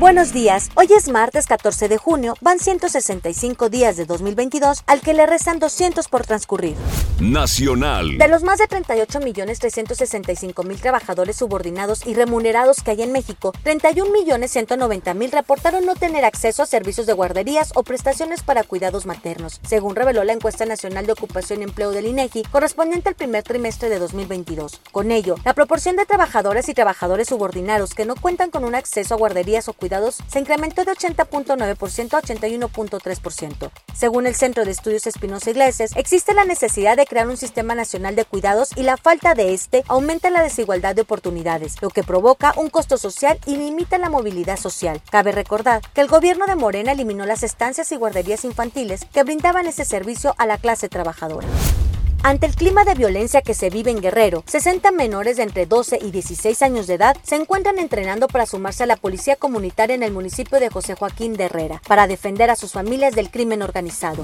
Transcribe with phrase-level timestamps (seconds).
[0.00, 5.12] Buenos días, hoy es martes 14 de junio, van 165 días de 2022 al que
[5.12, 6.74] le restan 200 por transcurrir.
[7.20, 8.16] Nacional.
[8.16, 15.84] De los más de 38.365.000 trabajadores subordinados y remunerados que hay en México, 31.190.000 reportaron
[15.84, 20.32] no tener acceso a servicios de guarderías o prestaciones para cuidados maternos, según reveló la
[20.32, 24.80] encuesta nacional de ocupación y empleo del INEGI correspondiente al primer trimestre de 2022.
[24.92, 29.12] Con ello, la proporción de trabajadores y trabajadores subordinados que no cuentan con un acceso
[29.12, 29.89] a guarderías o cuidados
[30.28, 33.70] se incrementó de 80.9% a 81.3%.
[33.92, 38.14] Según el Centro de Estudios Espinosa Iglesias, existe la necesidad de crear un sistema nacional
[38.14, 42.54] de cuidados y la falta de este aumenta la desigualdad de oportunidades, lo que provoca
[42.56, 45.02] un costo social y limita la movilidad social.
[45.10, 49.66] Cabe recordar que el gobierno de Morena eliminó las estancias y guarderías infantiles que brindaban
[49.66, 51.48] ese servicio a la clase trabajadora.
[52.22, 56.00] Ante el clima de violencia que se vive en Guerrero, 60 menores de entre 12
[56.02, 60.02] y 16 años de edad se encuentran entrenando para sumarse a la policía comunitaria en
[60.02, 64.22] el municipio de José Joaquín de Herrera, para defender a sus familias del crimen organizado.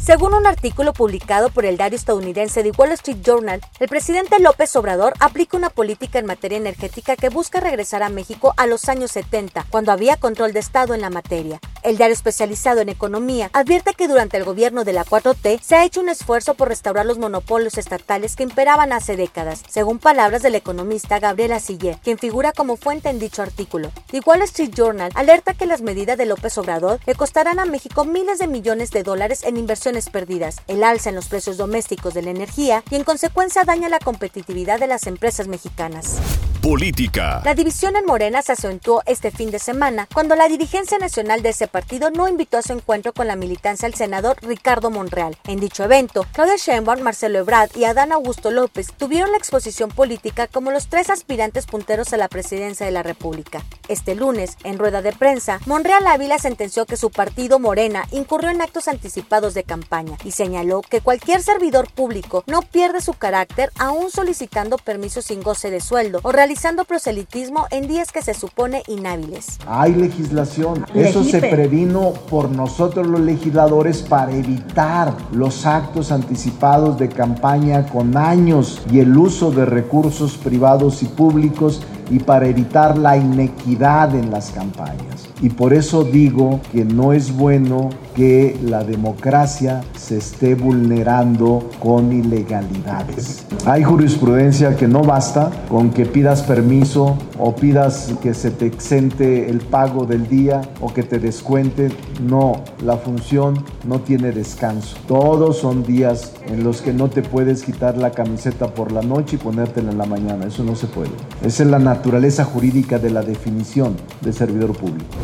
[0.00, 4.74] Según un artículo publicado por el diario estadounidense The Wall Street Journal, el presidente López
[4.76, 9.10] Obrador aplica una política en materia energética que busca regresar a México a los años
[9.10, 11.60] 70, cuando había control de Estado en la materia.
[11.82, 15.84] El diario especializado en economía advierte que durante el gobierno de la 4T se ha
[15.84, 20.54] hecho un esfuerzo por restaurar los monopolios estatales que imperaban hace décadas, según palabras del
[20.54, 23.92] economista Gabriela Siller, quien figura como fuente en dicho artículo.
[24.10, 28.04] The Wall Street Journal alerta que las medidas de López Obrador le costarán a México
[28.04, 32.22] miles de millones de dólares en inversión perdidas, el alza en los precios domésticos de
[32.22, 36.18] la energía y en consecuencia daña la competitividad de las empresas mexicanas.
[36.62, 37.40] Política.
[37.42, 41.48] La división en Morena se acentuó este fin de semana cuando la dirigencia nacional de
[41.48, 45.38] ese partido no invitó a su encuentro con la militancia al senador Ricardo Monreal.
[45.46, 50.48] En dicho evento, Claudia Sheinbaum, Marcelo Ebrard y Adán Augusto López tuvieron la exposición política
[50.48, 53.64] como los tres aspirantes punteros a la presidencia de la República.
[53.88, 58.60] Este lunes, en rueda de prensa, Monreal Ávila sentenció que su partido Morena incurrió en
[58.60, 64.10] actos anticipados de campaña y señaló que cualquier servidor público no pierde su carácter aún
[64.10, 66.49] solicitando permiso sin goce de sueldo o realizando
[66.86, 69.58] proselitismo en días que se supone inhábiles.
[69.66, 70.84] Hay legislación.
[70.94, 78.16] Eso se previno por nosotros los legisladores para evitar los actos anticipados de campaña con
[78.16, 84.30] años y el uso de recursos privados y públicos y para evitar la inequidad en
[84.30, 85.28] las campañas.
[85.40, 92.12] Y por eso digo que no es bueno que la democracia se esté vulnerando con
[92.12, 93.46] ilegalidades.
[93.64, 99.48] Hay jurisprudencia que no basta con que pidas permiso o pidas que se te exente
[99.48, 101.92] el pago del día o que te descuente.
[102.20, 102.54] No,
[102.84, 104.96] la función no tiene descanso.
[105.06, 109.36] Todos son días en los que no te puedes quitar la camiseta por la noche
[109.36, 110.46] y ponértela en la mañana.
[110.46, 111.12] Eso no se puede.
[111.44, 115.14] Esa es la naturaleza jurídica de la definición de servidor público.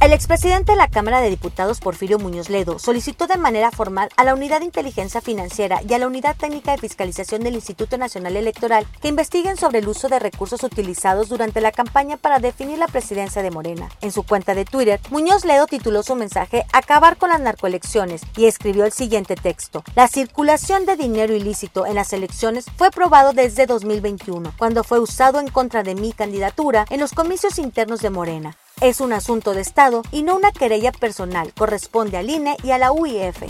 [0.00, 4.22] El expresidente de la Cámara de Diputados, Porfirio Muñoz Ledo, solicitó de manera formal a
[4.22, 8.36] la Unidad de Inteligencia Financiera y a la Unidad Técnica de Fiscalización del Instituto Nacional
[8.36, 12.86] Electoral que investiguen sobre el uso de recursos utilizados durante la campaña para definir la
[12.86, 13.88] presidencia de Morena.
[14.00, 18.44] En su cuenta de Twitter, Muñoz Ledo tituló su mensaje Acabar con las narcoelecciones y
[18.46, 19.82] escribió el siguiente texto.
[19.96, 25.40] La circulación de dinero ilícito en las elecciones fue probado desde 2021, cuando fue usado
[25.40, 29.60] en contra de mi candidatura en los comicios internos de Morena es un asunto de
[29.60, 31.52] Estado y no una querella personal.
[31.56, 33.42] Corresponde al INE y a la UIF.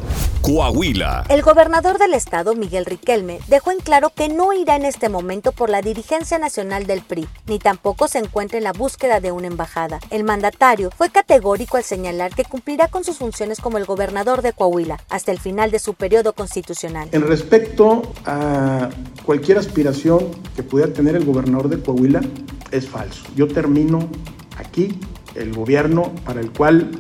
[0.43, 1.25] Coahuila.
[1.28, 5.53] El gobernador del estado, Miguel Riquelme, dejó en claro que no irá en este momento
[5.53, 9.49] por la dirigencia nacional del PRI, ni tampoco se encuentra en la búsqueda de una
[9.49, 9.99] embajada.
[10.11, 14.53] El mandatario fue categórico al señalar que cumplirá con sus funciones como el gobernador de
[14.53, 17.09] Coahuila hasta el final de su periodo constitucional.
[17.12, 18.88] En respecto a
[19.27, 22.22] cualquier aspiración que pudiera tener el gobernador de Coahuila,
[22.71, 23.25] es falso.
[23.34, 24.09] Yo termino
[24.56, 24.99] aquí
[25.38, 26.91] el gobierno para el cual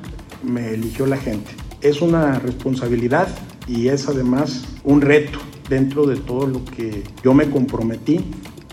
[0.42, 1.50] me eligió la gente.
[1.80, 3.28] Es una responsabilidad
[3.66, 5.38] y es además un reto
[5.68, 8.20] dentro de todo lo que yo me comprometí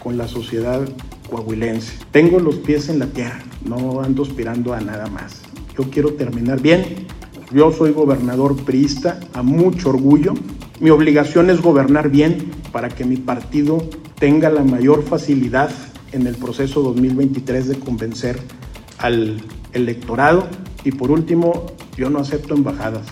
[0.01, 0.87] con la sociedad
[1.29, 1.97] coahuilense.
[2.11, 5.41] Tengo los pies en la tierra, no ando aspirando a nada más.
[5.77, 7.07] Yo quiero terminar bien.
[7.51, 10.33] Yo soy gobernador priista a mucho orgullo.
[10.79, 13.77] Mi obligación es gobernar bien para que mi partido
[14.19, 15.69] tenga la mayor facilidad
[16.11, 18.39] en el proceso 2023 de convencer
[19.05, 19.39] al
[19.73, 20.47] electorado
[20.83, 23.05] y por último, yo no acepto embajadas.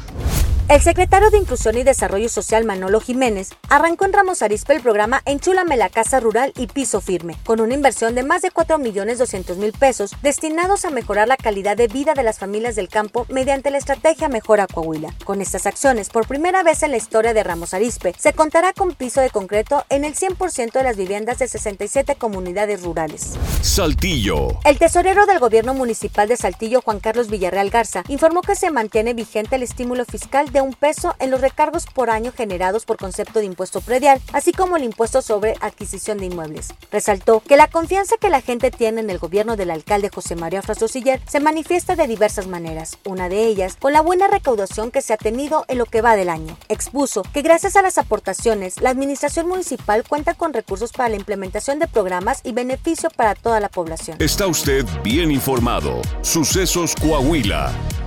[0.69, 5.21] El secretario de Inclusión y Desarrollo Social Manolo Jiménez arrancó en Ramos Arizpe el programa
[5.25, 10.15] Enchúlame la Casa Rural y Piso Firme, con una inversión de más de 4.200.000 pesos
[10.21, 14.29] destinados a mejorar la calidad de vida de las familias del campo mediante la estrategia
[14.29, 15.13] Mejora Coahuila.
[15.25, 18.95] Con estas acciones, por primera vez en la historia de Ramos Arizpe, se contará con
[18.95, 23.33] piso de concreto en el 100% de las viviendas de 67 comunidades rurales.
[23.61, 24.59] Saltillo.
[24.63, 29.13] El tesorero del gobierno municipal de Saltillo, Juan Carlos Villarreal Garza, informó que se mantiene
[29.13, 33.39] vigente el estímulo fiscal de un peso en los recargos por año generados por concepto
[33.39, 36.69] de impuesto predial, así como el impuesto sobre adquisición de inmuebles.
[36.91, 40.61] Resaltó que la confianza que la gente tiene en el gobierno del alcalde José María
[40.61, 45.13] Frasosiller se manifiesta de diversas maneras, una de ellas con la buena recaudación que se
[45.13, 46.57] ha tenido en lo que va del año.
[46.69, 51.79] Expuso que gracias a las aportaciones, la administración municipal cuenta con recursos para la implementación
[51.79, 54.17] de programas y beneficio para toda la población.
[54.19, 56.01] Está usted bien informado.
[56.21, 57.71] Sucesos Coahuila.